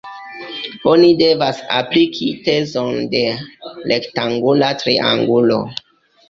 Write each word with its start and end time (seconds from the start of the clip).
Oni 0.91 1.09
devas 1.19 1.59
apliki 1.79 2.29
tezon 2.47 2.97
de 3.13 3.21
rektangula 3.93 4.73
triangulo. 4.83 5.61